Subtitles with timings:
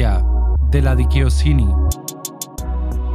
[0.00, 1.68] de la Dikiosini.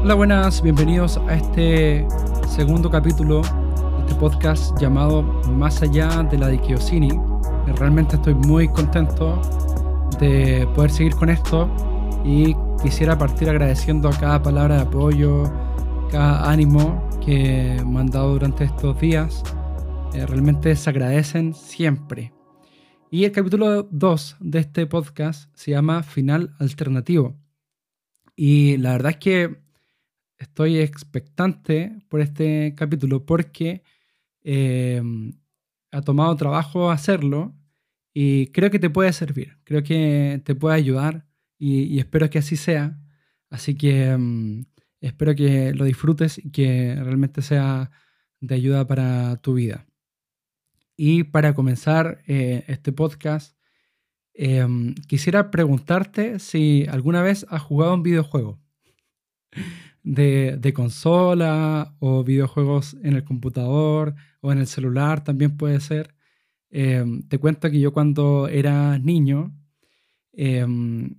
[0.04, 2.06] Hola, buenas, bienvenidos a este
[2.48, 5.24] segundo capítulo de este podcast llamado
[5.58, 7.10] Más allá de la Dikiosini.
[7.78, 9.42] Realmente estoy muy contento
[10.20, 11.68] de poder seguir con esto
[12.24, 15.52] y quisiera partir agradeciendo a cada palabra de apoyo,
[16.12, 19.42] cada ánimo que me han dado durante estos días.
[20.14, 22.35] Eh, realmente se agradecen siempre.
[23.12, 27.40] Y el capítulo 2 de este podcast se llama Final Alternativo.
[28.36, 29.58] Y la verdad es que
[30.38, 33.84] estoy expectante por este capítulo porque
[34.44, 35.34] em,
[35.92, 37.56] ha tomado trabajo hacerlo
[38.14, 41.28] y creo que te puede servir, creo que te puede ayudar
[41.60, 43.00] y, espero que así sea.
[43.50, 44.66] Así que em,
[45.00, 47.92] espero que lo disfrutes y que realmente sea
[48.42, 49.86] de ayuda para tu vida.
[50.98, 53.58] Y para comenzar eh, este podcast,
[54.34, 58.60] em, quisiera preguntarte si alguna vez has jugado un videojuego
[60.04, 66.16] de, consola o videojuegos en el computador o en el celular también puede ser.
[66.70, 69.56] Em, te cuento que yo cuando era niño
[70.34, 71.16] em,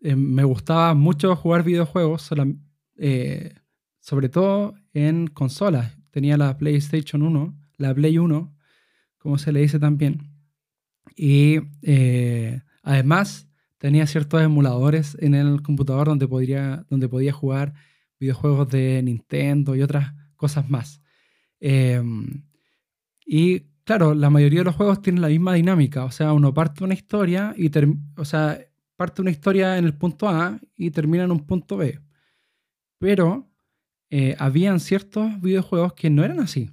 [0.00, 2.30] me gustaba mucho jugar videojuegos,
[2.96, 3.54] eh,
[4.00, 5.96] sobre todo en consolas.
[6.10, 8.53] Tenía la PlayStation 1, la Play 1
[9.24, 10.18] como se le dice también.
[11.16, 17.72] Y eh, además tenía ciertos emuladores en el computador donde, podría, donde podía jugar
[18.20, 21.00] videojuegos de Nintendo y otras cosas más.
[21.58, 22.44] Em,
[23.24, 26.84] y claro, la mayoría de los juegos tienen la misma dinámica, o sea, uno parte
[26.84, 27.70] una historia y
[28.16, 28.58] o sea,
[28.96, 31.98] parte una historia en el punto A y termina en un punto B.
[32.98, 33.50] Pero
[34.10, 36.70] eh, habían ciertos videojuegos que no eran así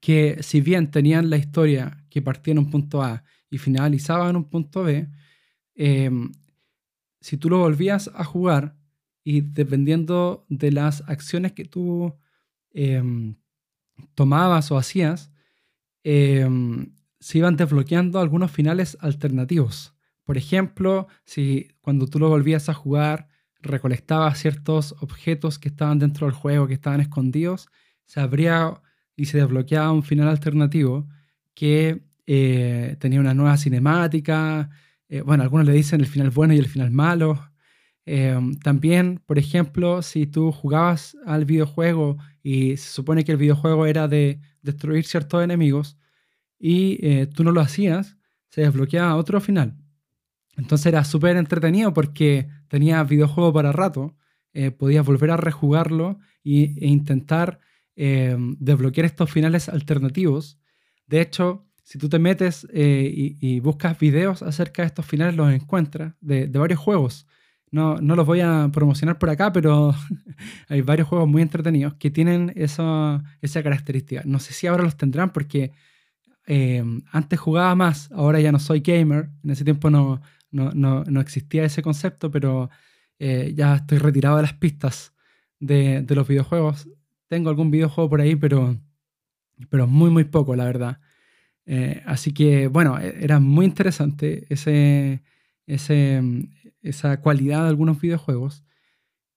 [0.00, 4.36] que si bien tenían la historia que partía en un punto A y finalizaba en
[4.36, 5.08] un punto B,
[5.74, 6.32] em,
[7.20, 8.76] si tú lo volvías a jugar
[9.24, 12.14] y dependiendo de las acciones que tú
[12.72, 13.36] em,
[14.14, 15.32] tomabas o hacías,
[16.04, 19.94] em, se iban desbloqueando algunos finales alternativos.
[20.24, 23.28] Por ejemplo, si cuando tú lo volvías a jugar
[23.60, 27.68] recolectabas ciertos objetos que estaban dentro del juego, que estaban escondidos,
[28.06, 28.80] se abría
[29.18, 31.08] y se desbloqueaba un final alternativo
[31.52, 34.70] que eh, tenía una nueva cinemática.
[35.08, 37.50] Eh, bueno, algunos le dicen el final bueno y el final malo.
[38.06, 43.86] Em, también, por ejemplo, si tú jugabas al videojuego y se supone que el videojuego
[43.86, 45.98] era de destruir ciertos enemigos
[46.58, 48.16] y eh, tú no lo hacías,
[48.50, 49.76] se desbloqueaba otro final.
[50.56, 54.16] Entonces era súper entretenido porque tenía videojuego para rato,
[54.76, 57.60] podías volver a rejugarlo e intentar
[58.00, 60.56] Em, desbloquear estos finales alternativos.
[61.08, 63.10] De hecho, si tú te metes eh,
[63.40, 67.26] y, buscas videos acerca de estos finales, los encuentras de, varios juegos.
[67.72, 69.96] No, no, los voy a promocionar por acá, pero
[70.68, 74.22] hay varios juegos muy entretenidos que tienen esa, esa característica.
[74.24, 75.72] No sé si ahora los tendrán porque
[76.46, 79.28] em, antes jugaba más, ahora ya no soy gamer.
[79.42, 80.20] En ese tiempo no,
[80.52, 82.70] no, no, existía ese concepto, pero
[83.18, 85.14] eh, ya estoy retirado de las pistas
[85.58, 86.88] de, de los videojuegos
[87.28, 88.76] tengo algún videojuego por ahí, pero,
[89.70, 91.00] pero muy, muy poco, la verdad.
[91.66, 95.22] Eh, así que, bueno, e, era muy interesante ese,
[95.66, 96.22] ese,
[96.80, 98.64] esa cualidad de algunos videojuegos.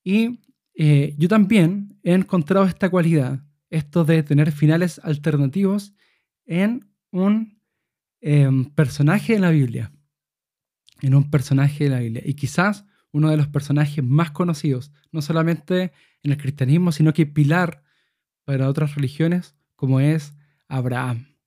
[0.04, 0.40] Y
[0.74, 5.94] eh, yo también he encontrado esta cualidad, esto de tener finales alternativos
[6.46, 7.62] en un
[8.22, 9.92] em, personaje de la Biblia.
[11.02, 12.24] En un personaje de la Biblia.
[12.26, 15.92] Y quizás uno de los personajes más conocidos, no solamente
[16.24, 17.81] en el cristianismo, sino que pilar
[18.52, 20.34] para otras religiones, como es
[20.68, 21.38] Abraham.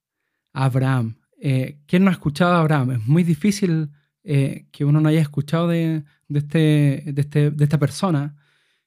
[0.55, 1.17] Abraham.
[1.39, 2.93] Eh, ¿Quién no ha escuchado a Abraham?
[2.93, 3.91] Es muy difícil
[4.23, 6.03] eh, que uno no haya escuchado de,
[6.33, 8.37] este, este, de, esta persona,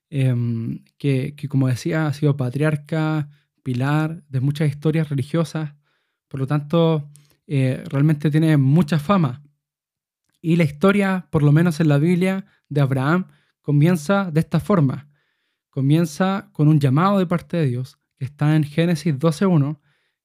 [0.10, 3.30] em, que, como decía, ha sido patriarca,
[3.62, 5.75] pilar de muchas historias religiosas,
[6.28, 7.12] por lo tanto,
[7.46, 9.44] eh, realmente tiene mucha fama.
[10.42, 13.28] Y la historia, por lo menos en la Biblia, de Abraham
[13.62, 15.08] comienza de esta forma.
[15.69, 19.80] Comienza con un llamado de parte de Dios, que está en Génesis 12.1,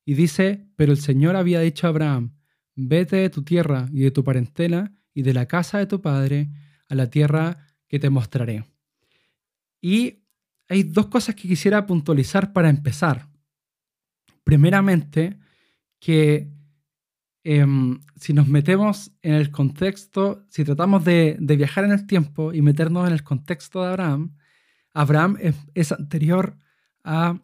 [0.04, 2.34] y dice, pero el Señor había dicho a Abraham,
[2.74, 6.50] vete de tu tierra y de tu parentela y de la casa de tu padre
[6.88, 8.64] a la tierra que te mostraré.
[9.80, 10.24] Y
[10.68, 13.28] hay dos cosas que quisiera puntualizar para empezar.
[14.42, 15.38] Primeramente,
[16.00, 16.50] que
[17.44, 22.62] Em, si nos metemos en el contexto, si tratamos de, viajar en el tiempo y
[22.62, 24.36] meternos en el contexto de Abraham,
[24.94, 25.38] Abraham
[25.74, 26.56] es, anterior
[27.02, 27.40] a,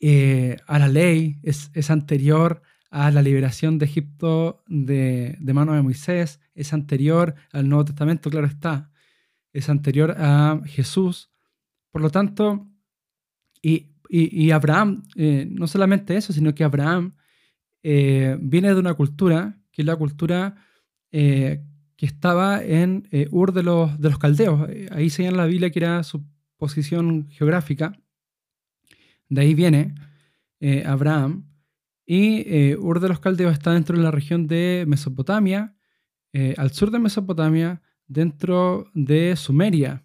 [0.00, 5.82] eh, a, la ley, es, anterior a la liberación de Egipto de, de mano de
[5.82, 8.90] Moisés, es anterior al Nuevo Testamento, claro está,
[9.52, 11.30] es anterior a Jesús.
[11.90, 12.68] Por lo tanto,
[13.62, 17.14] y, y, Abraham, eh, no solamente eso, sino que Abraham
[17.82, 20.56] eh, viene de una cultura, que es la cultura
[21.12, 21.62] eh,
[21.96, 24.68] que estaba en Ur de los, de los caldeos.
[24.90, 26.24] Ahí se en la Biblia que era su
[26.56, 27.92] posición geográfica.
[29.28, 29.94] De ahí viene
[30.84, 31.46] Abraham.
[32.06, 35.76] Y Ur de los caldeos está dentro de la región de Mesopotamia,
[36.56, 40.04] al sur de Mesopotamia, dentro de Sumeria.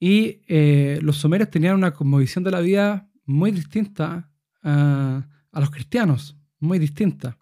[0.00, 4.30] Y eh, los sumerios tenían una cosmovisión de la vida muy distinta
[4.62, 7.36] a, los cristianos, muy distinta.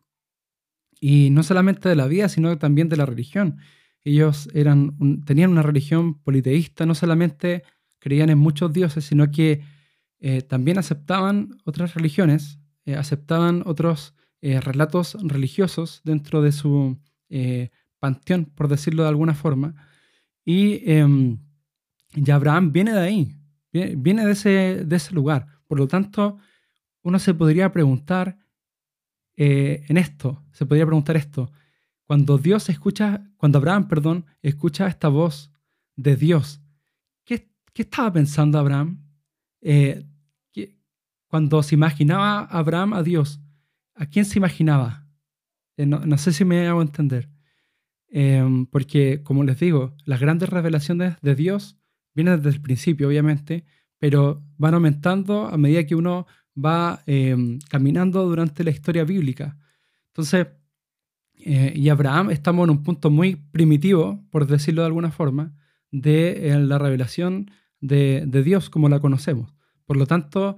[1.00, 3.58] Y no solamente de la vida, sino también de la religión.
[4.04, 7.62] Ellos eran, tenían una religión politeísta, no solamente
[7.98, 9.62] creían en muchos dioses, sino que
[10.28, 16.96] eh, también aceptaban otras religiones, eh, aceptaban otros relatos religiosos dentro de su
[17.98, 19.74] panteón, por decirlo de alguna forma.
[20.44, 21.38] Y em,
[22.16, 23.36] y Abraham viene de ahí,
[23.72, 25.46] viene de ese, de ese lugar.
[25.66, 26.38] Por lo tanto,
[27.02, 28.38] uno se podría preguntar
[29.36, 31.52] eh, en esto, se podría preguntar esto.
[32.04, 35.52] Cuando Dios escucha, cuando Abraham, perdón, escucha esta voz
[35.94, 36.62] de Dios,
[37.24, 39.04] ¿qué, qué estaba pensando Abraham?
[39.60, 40.06] Eh,
[41.36, 43.42] cuando se imaginaba Abraham a Dios,
[43.94, 45.06] ¿a quién se imaginaba?
[45.76, 47.28] Eh, no, no, sé si me hago entender.
[48.08, 51.76] Em, porque, como les digo, las grandes revelaciones de Dios
[52.14, 53.66] viene desde el principio, obviamente,
[53.98, 59.58] pero van aumentando a medida que uno va em, caminando durante la historia bíblica.
[60.06, 60.46] Entonces,
[61.34, 65.54] eh, y Abraham estamos en un punto muy primitivo, por decirlo de alguna forma,
[65.90, 67.50] de eh, la revelación
[67.82, 69.54] de, Dios como la conocemos.
[69.84, 70.56] Por lo tanto,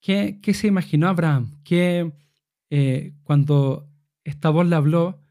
[0.00, 1.60] ¿qué, se imaginó Abraham?
[1.64, 2.12] ¿Qué,
[2.70, 3.88] eh, cuando
[4.24, 5.22] esta voz le habló,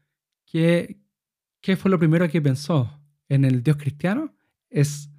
[0.46, 1.00] ¿qué,
[1.60, 3.00] ¿qué fue lo primero que pensó?
[3.28, 4.34] ¿En el Dios cristiano?
[4.70, 5.10] ¿Es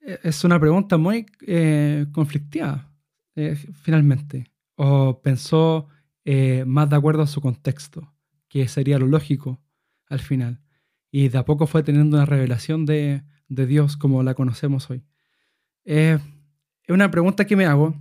[0.00, 2.90] es una pregunta muy eh, conflictiva,
[3.36, 4.50] eh, finalmente.
[4.76, 5.88] ¿O pensó
[6.64, 8.14] más de acuerdo a su contexto,
[8.48, 9.60] que sería lo lógico
[10.06, 10.60] al final?
[11.10, 15.04] Y de a poco fue teniendo una revelación de, Dios como la conocemos hoy.
[15.84, 16.20] es
[16.88, 17.94] una pregunta que me hago,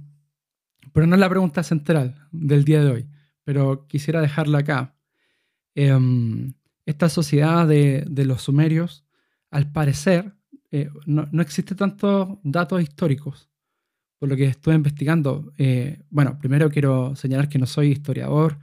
[0.94, 3.10] pero no es la pregunta central del día de hoy,
[3.44, 4.96] pero quisiera dejarla acá.
[5.76, 6.54] Em,
[6.86, 9.06] esta sociedad de, los sumerios,
[9.52, 10.34] al parecer,
[10.72, 13.50] eh, no, no existe tantos datos históricos,
[14.20, 15.54] por lo que estuve investigando.
[15.58, 18.60] Eh, bueno, primero quiero señalar que no soy historiador,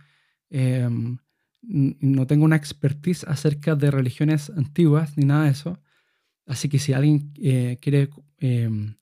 [0.51, 1.19] em,
[1.63, 5.81] no tengo una expertise acerca de religiones antiguas ni nada de eso,
[6.47, 8.95] así que si alguien eh, quiere em,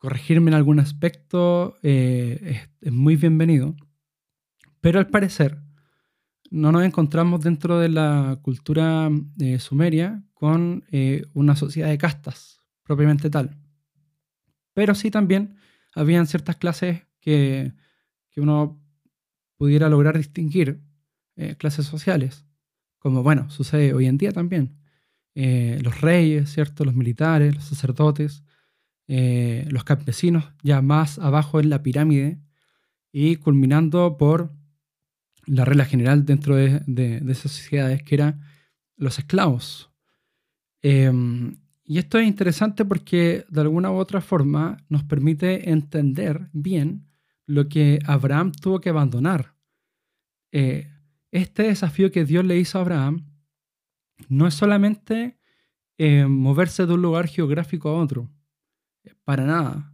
[0.00, 3.76] corregirme en algún aspecto, es, es muy bienvenido.
[4.80, 5.60] Pero al parecer,
[6.50, 9.08] no nos encontramos dentro de la cultura
[9.38, 13.56] eh, sumeria con eh, una sociedad de castas propiamente tal.
[14.74, 15.56] Pero sí también
[15.94, 17.72] habían ciertas clases que,
[18.36, 18.82] uno
[19.58, 20.80] pudiera lograr distinguir,
[21.36, 22.46] eh, clases sociales,
[22.98, 24.78] como bueno, sucede hoy en día también.
[25.34, 26.86] los reyes, ¿cierto?
[26.86, 28.42] Los militares, los sacerdotes,
[29.10, 32.38] los campesinos, ya más abajo en la pirámide,
[33.12, 34.52] y culminando por
[35.46, 38.42] la regla general dentro de, esas sociedades, que eran
[38.96, 39.90] los esclavos.
[40.82, 47.08] Em, y esto es interesante porque de alguna u otra forma nos permite entender bien
[47.46, 49.54] lo que Abraham tuvo que abandonar.
[50.52, 50.86] Eh,
[51.32, 53.26] este desafío que Dios le hizo a Abraham
[54.28, 55.38] no es solamente
[55.98, 58.30] eh, moverse de un lugar geográfico a otro,
[59.24, 59.92] para nada,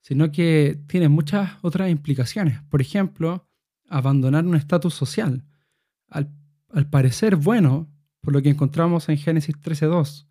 [0.00, 2.60] sino que tiene muchas otras implicaciones.
[2.64, 3.48] Por ejemplo,
[3.88, 5.44] abandonar un estatus social.
[6.08, 6.30] Al,
[6.90, 10.26] parecer bueno, por lo que encontramos en Génesis 13.2.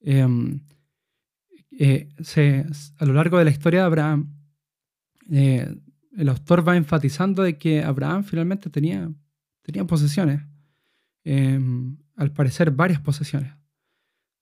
[0.00, 0.60] Em,
[1.70, 2.08] eh,
[2.98, 4.34] a lo largo de la historia de Abraham,
[5.30, 5.74] eh,
[6.16, 9.10] el autor va enfatizando de que Abraham finalmente tenía,
[9.62, 10.42] tenía posesiones,
[11.24, 13.52] em, al parecer varias posesiones.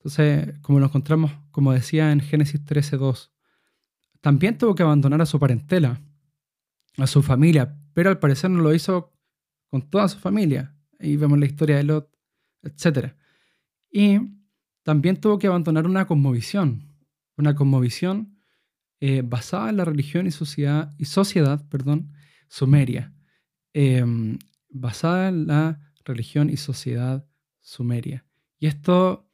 [0.03, 3.29] Entonces, como lo encontramos, como decía en Génesis 13.2,
[4.19, 6.01] también tuvo que abandonar a su parentela,
[6.97, 9.15] a su familia, pero al parecer no lo hizo
[9.67, 10.75] con toda su familia.
[10.99, 12.09] Ahí vemos la historia de Lot,
[12.63, 13.13] etc.
[13.91, 14.17] Y
[14.81, 16.97] también tuvo que abandonar una cosmovisión,
[17.37, 18.39] una cosmovisión
[19.01, 22.11] eh, basada en la religión y sociedad, y sociedad perdón,
[22.49, 23.13] sumeria,
[23.73, 27.23] em, basada en la religión y sociedad
[27.59, 28.25] sumeria.
[28.57, 29.30] Y esto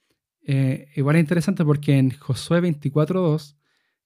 [0.50, 3.58] eh, igual es interesante porque en Josué 24.2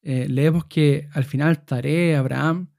[0.01, 2.71] eh, leemos que al final Tare, Abraham,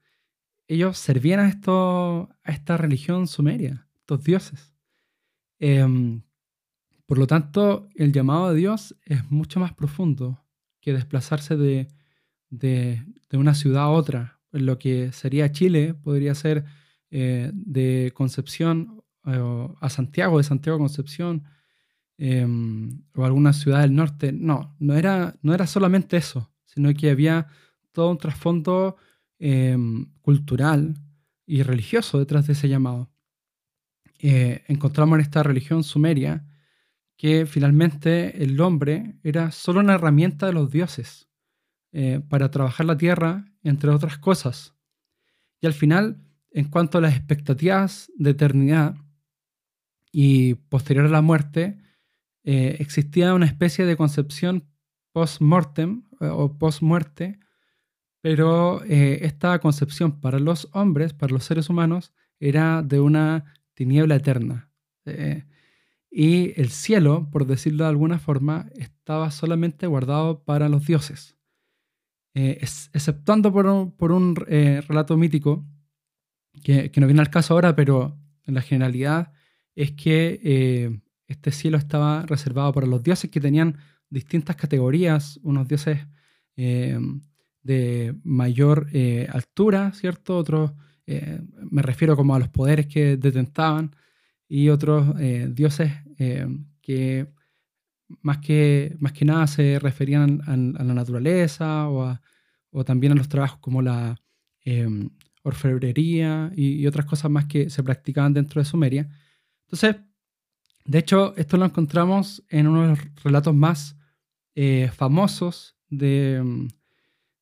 [0.67, 4.73] ellos servían a, esto, a esta religión sumeria, estos dioses.
[5.59, 6.23] Em,
[7.05, 10.43] por lo tanto, el llamado de Dios es mucho más profundo
[10.81, 11.87] que desplazarse de,
[12.49, 13.01] de,
[13.31, 14.41] una ciudad a otra.
[14.51, 16.65] lo que sería Chile podría ser
[17.11, 21.45] eh, de Concepción eh, a Santiago, de Santiago a Concepción,
[22.23, 24.31] em, o alguna ciudad del norte.
[24.31, 27.47] No, no era, no era solamente eso, sino que había
[27.91, 28.95] todo un trasfondo
[29.39, 30.93] em, cultural
[31.45, 33.11] y religioso detrás de ese llamado.
[34.19, 36.47] Eh, encontramos en esta religión sumeria
[37.17, 41.27] que finalmente el hombre era solo una herramienta de los dioses
[41.91, 44.75] eh, para trabajar la tierra, entre otras cosas.
[45.59, 48.95] Y al final, en cuanto a las expectativas de eternidad
[50.09, 51.82] y posterior a la muerte,
[52.43, 54.65] eh, existía una especie de concepción
[55.11, 57.39] post-mortem o post-muerte,
[58.21, 64.69] pero esta concepción para los hombres, para los seres humanos, era de una tiniebla eterna.
[65.05, 65.45] Eh,
[66.09, 71.37] y el cielo, por decirlo de alguna forma, estaba solamente guardado para los dioses.
[72.35, 75.65] Eh, exceptuando por un, eh, relato mítico,
[76.63, 79.33] que, no viene al caso ahora, pero en la generalidad
[79.75, 81.01] es que
[81.33, 83.77] este cielo estaba reservado para los dioses que tenían
[84.09, 85.99] distintas categorías, unos dioses
[86.55, 88.87] de mayor
[89.33, 90.37] altura, ¿cierto?
[90.37, 90.71] Otros
[91.05, 93.95] eh, me refiero como a los poderes que detentaban,
[94.47, 96.47] y otros eh, dioses eh,
[96.81, 97.27] que
[98.21, 102.17] más, que más que nada se referían a, la naturaleza o,
[102.71, 104.19] o, también a los trabajos como la
[105.43, 109.09] orfebrería y, y, otras cosas más que se practicaban dentro de Sumeria.
[109.63, 109.97] Entonces,
[110.85, 113.95] de hecho, esto lo encontramos en uno de los relatos más
[114.95, 116.69] famosos de,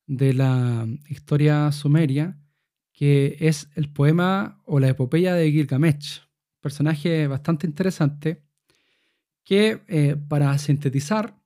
[0.06, 2.38] de la historia sumeria,
[2.92, 6.22] que es el poema o la epopeya de Gilgamesh,
[6.60, 8.42] personaje bastante interesante,
[9.44, 11.36] que eh, para sintetizar,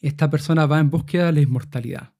[0.00, 2.12] esta persona va en búsqueda de la inmortalidad.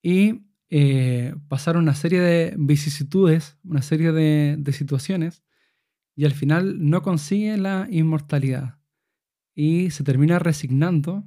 [0.00, 5.42] Y eh, pasaron una serie de vicisitudes, una serie de situaciones,
[6.14, 8.78] y al final no consigue la inmortalidad.
[9.54, 11.24] Y se termina resignando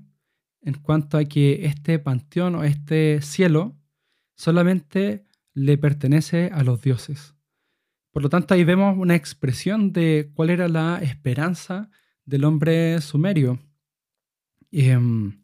[0.61, 3.77] en cuanto a que este panteón o este cielo
[4.35, 7.35] solamente le pertenece a los dioses.
[8.11, 11.89] Por lo tanto, ahí vemos una expresión de cuál era la esperanza
[12.25, 13.59] del hombre sumerio.
[14.71, 15.43] Em,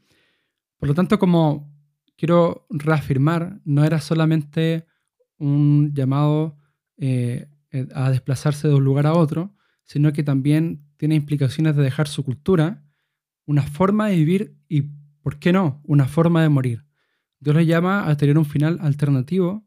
[0.77, 1.71] por lo tanto, como
[2.15, 4.85] quiero reafirmar, no era solamente
[5.37, 6.57] un llamado
[6.97, 7.47] eh,
[7.93, 12.23] a desplazarse de un lugar a otro, sino que también tiene implicaciones de dejar su
[12.23, 12.83] cultura,
[13.45, 14.83] una forma de vivir y,
[15.21, 16.85] ¿por qué no?, una forma de morir.
[17.39, 19.65] Dios le llama a tener un final alternativo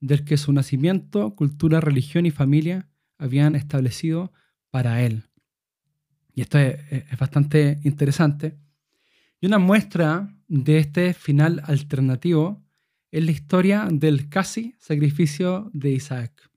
[0.00, 4.32] del que su nacimiento, cultura, religión y familia habían establecido
[4.70, 5.24] para él.
[6.34, 6.78] Y esto es,
[7.18, 8.58] bastante interesante.
[9.40, 12.62] Y una muestra de este final alternativo
[13.10, 16.50] es la historia del casi sacrificio de Isaac.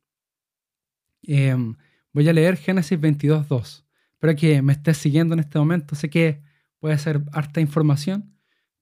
[1.27, 1.75] Em,
[2.13, 3.84] voy a leer Génesis 22.2.
[4.13, 5.93] Espero que me estés siguiendo en este momento.
[5.93, 6.41] Sé que
[6.79, 8.34] puede ser harta información,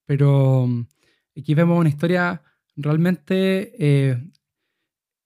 [0.06, 0.86] pero em,
[1.36, 2.42] aquí vemos una historia
[2.76, 4.30] realmente eh,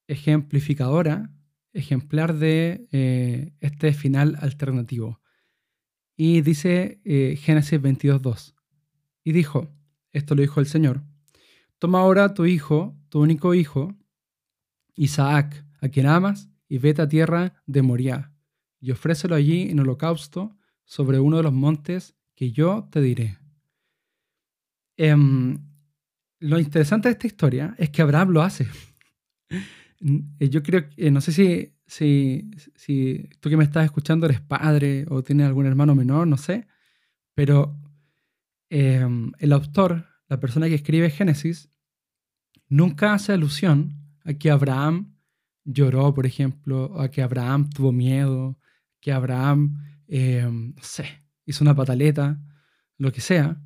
[0.08, 1.30] ejemplificadora,
[1.72, 5.20] ejemplar de eh, este final alternativo.
[6.16, 8.54] Y dice eh, Génesis 22.2.
[9.24, 9.68] Y dijo,
[10.12, 11.02] esto lo dijo el Señor,
[11.78, 13.94] toma ahora tu hijo, tu único hijo,
[14.94, 18.32] Isaac, a quien amas, y vete a tierra de Moriah,
[18.80, 23.38] y ofrécelo allí en holocausto sobre uno de los montes que yo te diré.
[24.96, 25.58] Em,
[26.38, 28.66] lo interesante de esta historia es que Abraham lo hace.
[30.38, 34.40] Eh, yo creo eh, no sé si, si, si tú que me estás escuchando eres
[34.40, 36.66] padre o tienes algún hermano menor, no sé,
[37.34, 37.78] pero
[38.70, 41.68] em, el autor, la persona que escribe Génesis,
[42.66, 45.19] nunca hace alusión a que Abraham
[45.72, 48.58] lloró, por ejemplo, a que Abraham tuvo miedo,
[49.00, 51.06] que Abraham, em, no sé,
[51.46, 52.40] hizo una pataleta,
[52.98, 53.60] lo que sea.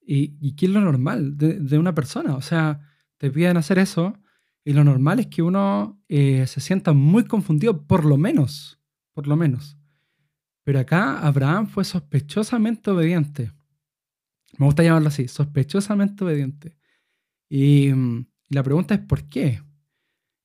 [0.00, 2.34] ¿Y, y qué es lo normal de, de, una persona?
[2.34, 2.80] O sea,
[3.18, 4.14] te piden hacer eso
[4.64, 8.80] y lo normal es que uno eh, se sienta muy confundido, por lo menos,
[9.12, 9.78] por lo menos.
[10.64, 13.52] Pero acá Abraham fue sospechosamente obediente.
[14.58, 16.76] Me gusta llamarlo así, sospechosamente obediente.
[17.48, 17.90] Y,
[18.48, 19.62] la pregunta es ¿por qué?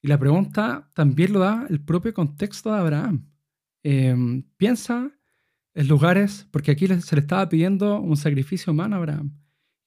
[0.05, 3.27] Y la pregunta también lo da el propio contexto de Abraham.
[3.81, 5.11] Em, piensa
[5.73, 9.35] en lugares, porque aquí se le estaba pidiendo un sacrificio humano a Abraham.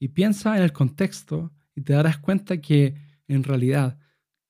[0.01, 2.97] Y piensa en el contexto y te darás cuenta que
[3.29, 3.97] en realidad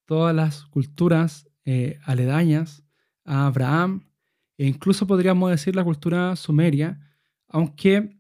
[0.07, 2.83] todas las culturas eh, aledañas
[3.27, 4.09] a Abraham,
[4.57, 6.99] e incluso podríamos decir la cultura sumeria,
[7.47, 8.17] aunque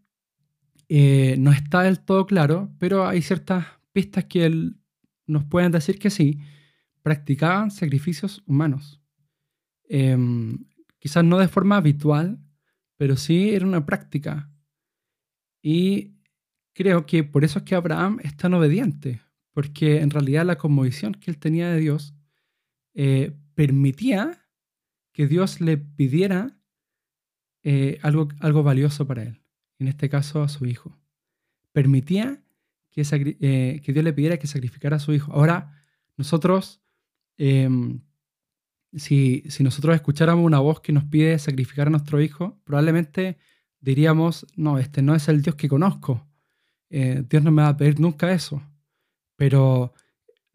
[0.90, 4.74] eh, no está del todo claro, pero hay ciertas pistas que
[5.26, 6.40] nos pueden decir que sí,
[7.08, 9.00] practicaban sacrificios humanos.
[9.84, 10.66] Em,
[10.98, 12.38] quizás no de forma habitual,
[12.98, 14.52] pero sí era una práctica.
[15.62, 16.18] Y
[16.74, 19.22] creo que por eso es que Abraham es tan obediente,
[19.52, 22.14] porque en realidad la conmovisión que él tenía de Dios
[22.92, 24.46] eh, permitía
[25.12, 26.60] que Dios le pidiera
[27.62, 29.40] eh, algo, algo valioso para él,
[29.78, 30.94] en este caso a su hijo.
[31.72, 32.44] Permitía
[32.90, 33.00] que,
[33.40, 35.32] eh, que Dios le pidiera que sacrificara a su hijo.
[35.32, 35.72] Ahora,
[36.18, 36.82] nosotros,
[37.38, 38.00] em,
[38.94, 43.38] si, si nosotros escucháramos una voz que nos pide sacrificar a nuestro hijo, probablemente
[43.80, 46.26] diríamos, no, este no es el Dios que conozco.
[46.90, 48.62] Eh, Dios no me va a pedir nunca eso.
[49.36, 49.92] Pero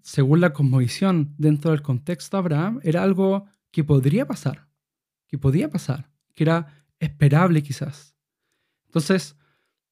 [0.01, 4.67] según la cosmovisión dentro del contexto de Abraham, era algo que podría pasar,
[5.27, 8.15] que podía pasar, que era esperable quizás.
[8.85, 9.37] Entonces,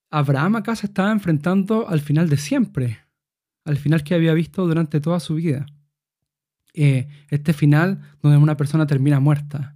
[0.09, 2.99] Abraham acá se estaba enfrentando al final de siempre,
[3.63, 5.65] al final que había visto durante toda su vida.
[6.73, 9.75] Eh, este final donde una persona termina muerta.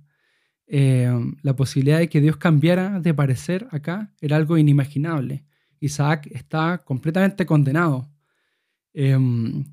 [0.68, 1.12] Eh,
[1.42, 5.46] la posibilidad de que Dios cambiara de parecer acá era algo inimaginable.
[5.80, 8.10] Isaac está completamente condenado.
[8.94, 9.66] Em,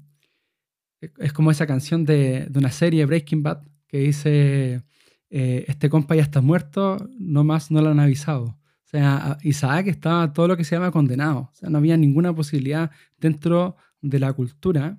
[1.18, 4.82] es como esa canción de, de, una serie, Breaking Bad, que dice,
[5.30, 8.44] eh, este compa ya está muerto, no más no lo han avisado.
[8.44, 11.50] O sea, Isaac estaba todo lo que se llama condenado.
[11.62, 14.98] No había ninguna posibilidad dentro de la cultura,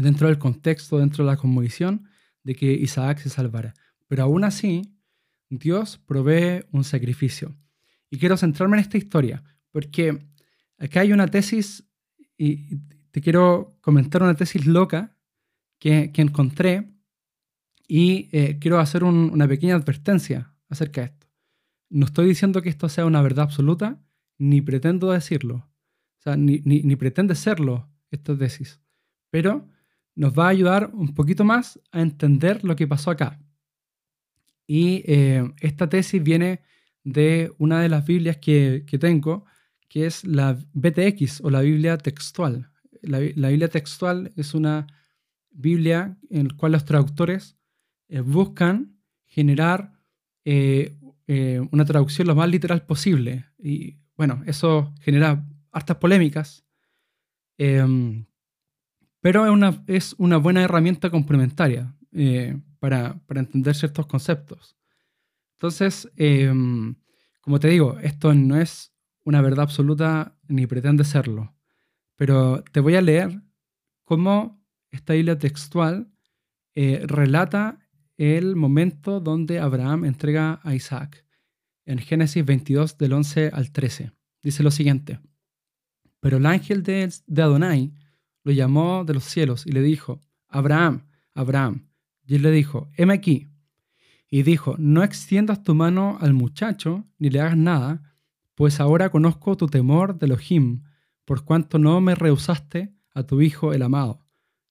[0.00, 2.08] dentro del contexto, dentro de la conmovisión,
[2.42, 3.74] de que Isaac se salvara.
[4.06, 4.94] Pero aún así,
[5.48, 7.56] Dios provee un sacrificio.
[8.10, 10.26] Y quiero centrarme en esta historia, porque
[10.78, 11.88] acá hay una tesis,
[12.36, 12.76] y
[13.10, 15.16] te quiero comentar una tesis loca
[15.78, 16.90] que, encontré,
[17.86, 21.26] y eh, quiero hacer una pequeña advertencia acerca de esto.
[21.90, 24.02] No estoy diciendo que esto sea una verdad absoluta,
[24.38, 25.68] ni pretendo decirlo.
[26.36, 28.80] Ni, ni, pretende serlo esta tesis.
[29.30, 29.68] Pero
[30.14, 33.40] nos va a ayudar un poquito más a entender lo que pasó acá.
[34.66, 36.60] Y eh, esta tesis viene
[37.02, 39.44] de una de las Biblias que, que, tengo,
[39.88, 42.70] que es la BTX o la Biblia textual.
[43.02, 44.86] La, la Biblia textual es una
[45.50, 47.56] Biblia en la cual los traductores
[48.08, 49.92] eh, buscan generar
[50.44, 50.96] eh,
[51.70, 53.46] una traducción lo más literal posible.
[53.58, 56.64] Y bueno, eso genera hartas polémicas,
[57.58, 58.26] em,
[59.24, 59.46] pero
[59.86, 61.96] es una, buena herramienta complementaria
[62.78, 64.76] para, para, entender ciertos conceptos.
[65.54, 66.94] Entonces, em,
[67.40, 68.92] como te digo, esto no es
[69.24, 71.54] una verdad absoluta ni pretende serlo,
[72.16, 73.40] pero te voy a leer
[74.02, 76.12] cómo esta isla textual
[76.74, 77.78] relata
[78.18, 81.24] el momento donde Abraham entrega a Isaac.
[81.86, 84.12] En Génesis 22 del 11 al 13.
[84.42, 85.18] Dice lo siguiente.
[86.20, 87.90] Pero el ángel de, Adonai
[88.44, 91.88] lo llamó de los cielos y le dijo, Abraham, Abraham.
[92.26, 93.50] Y él le dijo, heme aquí.
[94.30, 98.14] Y dijo, no extiendas tu mano al muchacho ni le hagas nada,
[98.54, 100.82] pues ahora conozco tu temor de Elohim,
[101.24, 104.24] por cuanto no me rehusaste a tu hijo el amado.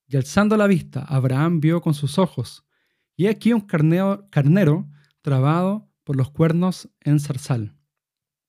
[0.06, 2.64] Y alzando la vista, Abraham vio con sus ojos,
[3.16, 4.88] y aquí un carnero,
[5.22, 7.74] trabado por los cuernos en zarzal.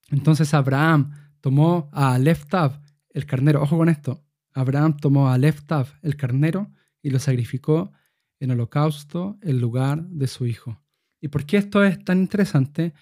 [0.09, 4.24] Entonces Abraham tomó a Leftab, el carnero, ojo con esto,
[4.55, 6.71] Abraham tomó a Leftab, el carnero,
[7.03, 7.91] y lo sacrificó
[8.39, 10.81] en holocausto en lugar de su hijo.
[11.21, 12.93] ¿Y por qué esto es tan interesante?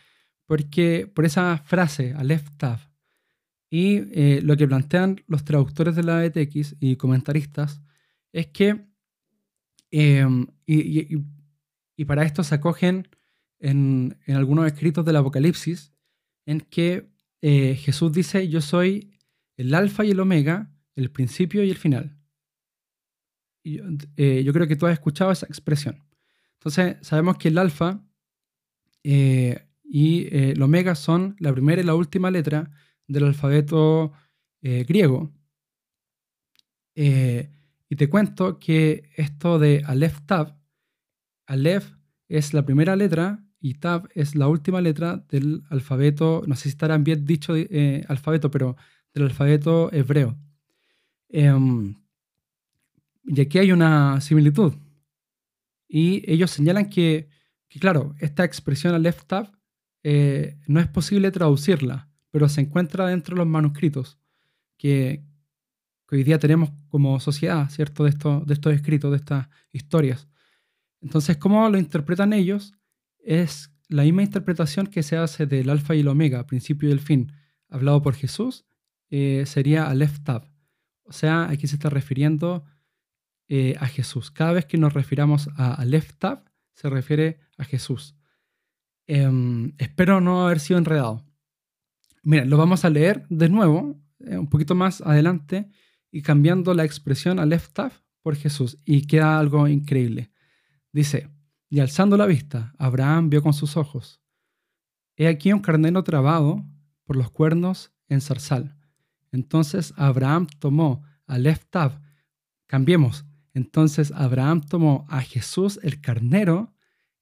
[0.45, 2.79] Porque por esa frase, Aleftab,
[3.69, 7.81] y eh, lo que plantean los traductores de la BTX y comentaristas
[8.33, 8.85] es que,
[9.91, 11.17] em, y,
[11.95, 13.07] y para esto se acogen
[13.63, 15.93] en, algunos escritos del Apocalipsis,
[16.45, 17.09] en que
[17.41, 19.17] eh, Jesús dice, yo soy
[19.55, 22.17] el alfa y el omega, el principio y el final.
[23.63, 23.83] Y yo,
[24.17, 26.03] eh, creo que tú has escuchado esa expresión.
[26.55, 28.03] Entonces, sabemos que el alfa
[29.03, 32.71] eh, y el omega son la primera y la última letra
[33.07, 34.13] del alfabeto
[34.61, 35.33] griego.
[36.95, 40.57] y te cuento que esto de Aleph Tav
[41.47, 41.91] Aleph
[42.27, 46.69] es la primera letra y Tab es la última letra del alfabeto, no sé si
[46.69, 48.75] estarán bien dicho eh, alfabeto, pero
[49.13, 50.37] del alfabeto hebreo.
[51.33, 51.95] Em,
[53.25, 54.73] y aquí hay una similitud.
[55.87, 57.27] Y ellos señalan que,
[57.79, 59.51] claro, esta expresión Aleph Tab
[60.03, 64.19] eh, no es posible traducirla, pero se encuentra dentro de los manuscritos
[64.77, 65.25] que,
[66.11, 68.03] hoy día tenemos como sociedad, ¿cierto?
[68.03, 70.27] De, esto, de estos escritos, de estas historias.
[71.01, 72.75] Entonces, ¿cómo lo interpretan ellos?
[73.17, 76.99] Es la misma interpretación que se hace del alfa y el omega, principio y el
[76.99, 77.31] fin,
[77.69, 78.65] hablado por Jesús,
[79.09, 80.52] eh, sería Aleph Tab.
[81.03, 82.63] O sea, aquí se está refiriendo
[83.47, 84.31] eh, a Jesús.
[84.31, 85.83] Cada vez que nos refiramos a
[86.17, 88.15] Tab, se refiere a Jesús.
[89.05, 91.25] Em, espero no haber sido enredado.
[92.23, 95.69] Mira, lo vamos a leer de nuevo, eh, un poquito más adelante,
[96.09, 98.77] y cambiando la expresión Aleph Tab por Jesús.
[98.85, 100.31] Y queda algo increíble.
[100.91, 101.29] Dice,
[101.69, 104.21] y alzando la vista, Abraham vio con sus ojos.
[105.15, 106.63] He aquí un carnero trabado
[107.03, 108.77] por los cuernos en zarzal.
[109.33, 111.37] Entonces Abraham tomó a
[111.69, 111.99] Tab.
[112.67, 113.25] Cambiemos.
[113.53, 116.73] Entonces Abraham tomó a Jesús el carnero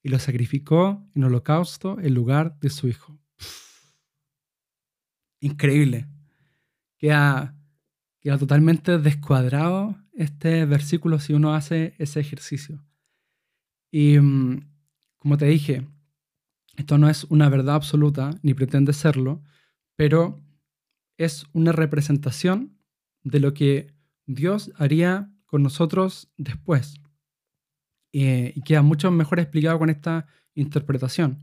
[0.02, 3.18] y lo sacrificó en holocausto en lugar de su hijo.
[5.40, 6.06] Increíble.
[6.98, 7.56] Queda,
[8.20, 12.84] queda totalmente descuadrado este versículo si uno hace ese ejercicio.
[13.90, 14.70] Y mm,
[15.18, 15.86] como te dije,
[16.76, 19.42] esto no es una verdad absoluta, ni pretende serlo,
[19.96, 20.40] pero
[21.24, 22.78] es una representación
[23.22, 23.94] de lo que
[24.26, 26.98] Dios haría con nosotros después.
[28.14, 31.42] y queda mucho mejor explicado con esta interpretación.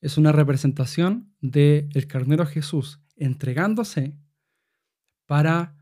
[0.00, 4.16] Es una representación del el carnero Jesús entregándose
[5.26, 5.74] para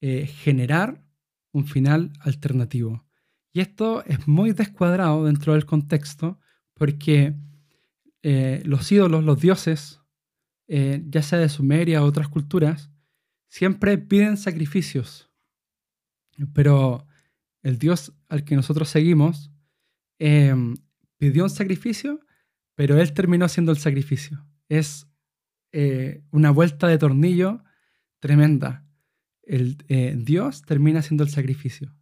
[0.00, 1.04] eh, generar
[1.52, 3.04] un final alternativo.
[3.52, 6.38] Y esto es muy descuadrado dentro del contexto
[6.74, 7.34] porque
[8.22, 10.01] eh, los ídolos, los dioses,
[10.74, 12.90] eh, ya sea de Sumeria o otras culturas,
[13.46, 15.30] siempre piden sacrificios.
[16.54, 17.06] Pero
[17.62, 19.52] el Dios al que nosotros seguimos
[20.18, 20.74] em,
[21.18, 22.20] pidió un sacrificio,
[22.74, 24.46] pero él terminó haciendo el sacrificio.
[24.70, 25.06] Es
[25.72, 27.62] eh, una vuelta de tornillo
[28.18, 28.86] tremenda.
[29.42, 29.76] El,
[30.24, 31.94] Dios termina haciendo el sacrificio.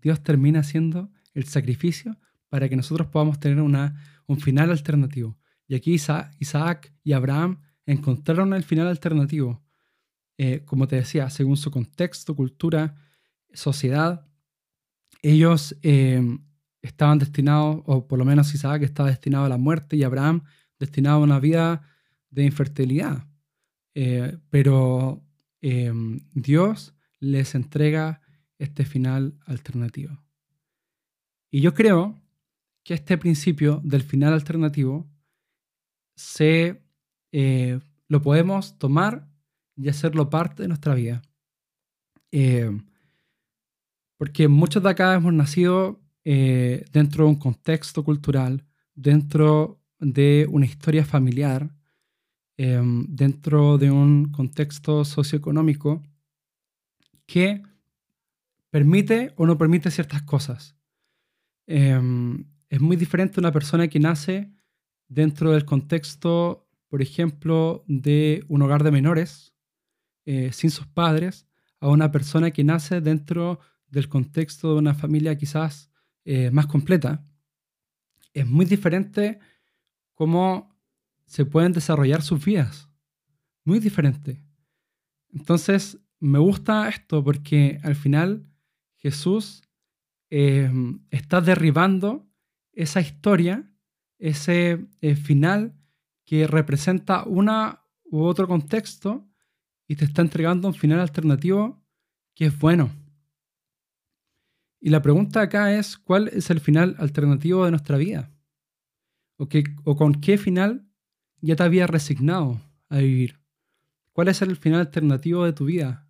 [0.00, 2.18] Dios termina haciendo el sacrificio
[2.48, 5.38] para que nosotros podamos tener una, un final alternativo.
[5.66, 9.62] Y aquí Isaac, y Abraham encontraron el final alternativo.
[10.36, 12.94] Eh, como te decía, según su contexto, cultura,
[13.52, 14.26] sociedad,
[15.22, 16.22] ellos eh,
[16.82, 20.44] estaban destinados, o por lo menos Isaac estaba destinado a la muerte y Abraham
[20.78, 21.82] destinado a una vida
[22.30, 23.26] de infertilidad.
[23.94, 25.24] Eh, pero
[26.34, 28.20] Dios les entrega
[28.58, 30.22] este final alternativo.
[31.50, 32.20] Y yo creo
[32.84, 35.10] que este principio del final alternativo
[36.14, 36.82] se,
[37.32, 39.28] eh, lo podemos tomar
[39.76, 41.22] y hacerlo parte de nuestra vida.
[42.32, 42.70] Eh,
[44.16, 48.64] porque muchos de acá hemos nacido eh, dentro de un contexto cultural,
[48.94, 51.74] dentro de una historia familiar,
[52.56, 56.02] dentro de un contexto socioeconómico
[57.24, 57.62] que
[58.68, 60.74] permite o no permite ciertas cosas.
[61.66, 64.50] Es muy diferente una persona que nace
[65.08, 69.54] dentro del contexto, por ejemplo, de un hogar de menores,
[70.24, 71.46] eh, sin sus padres,
[71.80, 75.90] a una persona que nace dentro del contexto de una familia quizás
[76.24, 77.24] eh, más completa.
[78.32, 79.38] Es muy diferente
[80.14, 80.76] cómo
[81.24, 82.88] se pueden desarrollar sus vidas.
[83.64, 84.42] Muy diferente.
[85.30, 88.48] Entonces, me gusta esto porque al final
[88.96, 89.62] Jesús
[90.30, 90.70] eh,
[91.10, 92.28] está derribando
[92.72, 93.70] esa historia,
[94.18, 95.74] ese eh, final
[96.28, 99.26] que representa una u otro contexto
[99.86, 101.82] y te está entregando un final alternativo
[102.34, 102.90] que es bueno.
[104.80, 108.30] Y la pregunta acá es, ¿cuál es el final alternativo de nuestra vida?
[109.38, 109.48] ¿O,
[109.84, 110.86] o con qué final
[111.40, 113.40] ya te habías resignado a vivir?
[114.12, 116.08] ¿Cuál es el final alternativo de tu vida?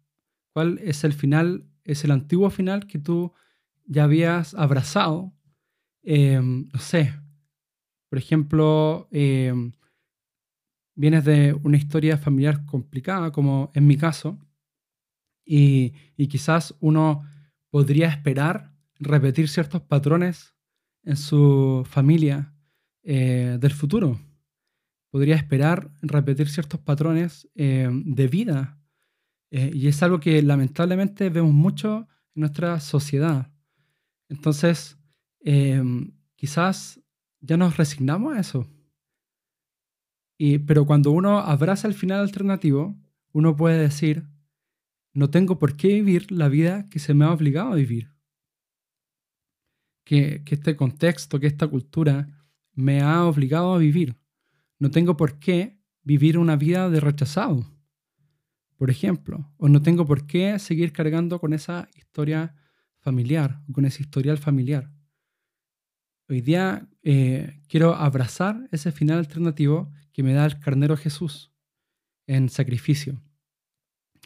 [0.53, 3.33] ¿Cuál es el final es el antiguo final que tú
[3.87, 5.33] ya habías abrazado.
[6.03, 7.15] Em, no sé,
[8.09, 9.73] por ejemplo, em,
[10.99, 14.37] vienes de una historia familiar complicada, como en mi caso,
[15.45, 15.93] y,
[16.29, 17.23] quizás uno
[17.71, 20.55] podría esperar repetir ciertos patrones
[21.05, 22.53] en su familia
[23.05, 24.21] eh, del futuro.
[25.11, 28.79] Podría esperar repetir ciertos patrones em, de vida
[29.51, 33.51] eh, y es algo que lamentablemente vemos mucho en nuestra sociedad.
[34.29, 34.99] Entonces,
[35.41, 37.01] em, quizás
[37.41, 38.67] ya nos resignamos a eso.
[40.39, 42.97] Y, pero cuando uno abraza el final alternativo,
[43.33, 44.27] uno puede decir,
[45.13, 48.13] no tengo por qué vivir la vida que se me ha obligado a vivir.
[50.05, 52.29] Que, este contexto, que esta cultura
[52.73, 54.17] me ha obligado a vivir.
[54.79, 57.67] No tengo por qué vivir una vida de rechazado
[58.79, 62.55] por ejemplo, o no tengo por qué seguir cargando con esa historia
[63.01, 64.93] familiar, con ese historial familiar.
[66.29, 71.53] Hoy día eh, quiero abrazar ese final alternativo que me da el carnero Jesús
[72.27, 73.23] en sacrificio.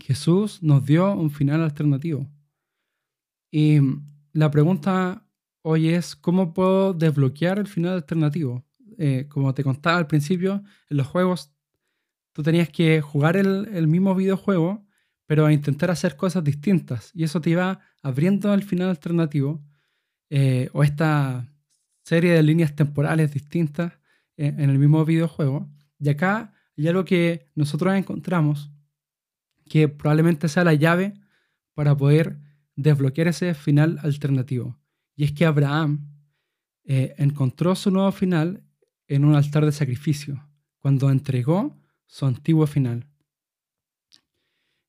[0.03, 2.27] Jesús nos dio un final alternativo.
[3.51, 3.79] Y
[4.33, 5.29] la pregunta
[5.61, 8.65] hoy es, ¿cómo puedo desbloquear el final alternativo?
[8.97, 11.53] Eh, como te contaba al principio, en los juegos
[12.33, 14.87] tú tenías que jugar el, mismo videojuego,
[15.27, 17.11] pero intentar hacer cosas distintas.
[17.13, 19.63] Y eso te iba abriendo el final alternativo
[20.31, 21.53] eh, o esta
[22.03, 23.93] serie de líneas temporales distintas
[24.39, 25.69] en, en el mismo videojuego.
[26.03, 28.73] Y acá hay algo que nosotros encontramos
[29.71, 31.15] que probablemente sea la llave
[31.75, 32.41] para poder
[32.75, 34.77] desbloquear ese final alternativo.
[35.15, 36.11] Y es que Abraham
[36.83, 38.65] eh, encontró su nuevo final
[39.07, 40.45] en un altar de sacrificio,
[40.81, 43.07] cuando entregó su antiguo final.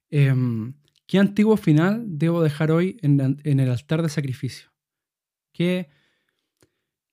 [0.09, 0.73] Em,
[1.05, 4.71] ¿Qué antiguo final debo dejar hoy en, el altar de sacrificio?
[5.51, 5.89] ¿Qué,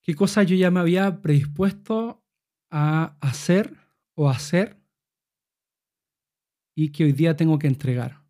[0.01, 2.25] ¿Qué cosa yo ya me había predispuesto
[2.71, 3.77] a hacer
[4.15, 4.77] o hacer
[6.75, 8.23] y que hoy día tengo que entregar?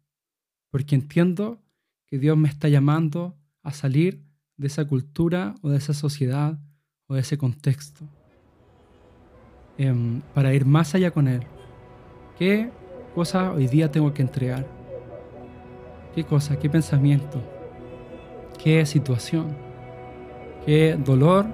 [0.71, 1.62] Porque entiendo
[2.07, 4.25] que Dios me está llamando a salir
[4.57, 6.59] de esa cultura o de esa sociedad
[7.07, 8.05] o de ese contexto
[9.79, 11.43] em, para ir más allá con Él.
[12.38, 12.71] ¿Qué
[13.14, 14.66] cosa hoy día tengo que entregar?
[16.14, 16.59] ¿Qué cosa?
[16.59, 17.40] ¿Qué pensamiento?
[18.62, 19.57] ¿Qué situación?
[20.66, 21.47] ¿Qué dolor,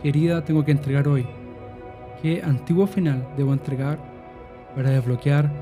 [0.00, 1.26] qué herida tengo que entregar hoy?
[2.24, 3.98] ¿Qué antiguo final debo entregar
[4.74, 5.52] para desbloquear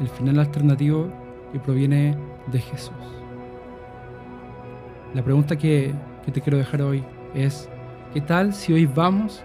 [0.00, 1.08] el final alternativo
[1.52, 2.16] que proviene
[2.50, 2.96] de Jesús?
[5.14, 5.94] La pregunta que,
[6.32, 7.04] te quiero dejar hoy
[7.36, 7.68] es,
[8.12, 9.44] ¿qué tal si hoy vamos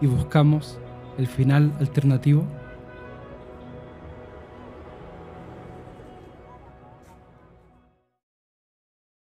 [0.00, 0.78] y buscamos
[1.18, 2.44] el final alternativo?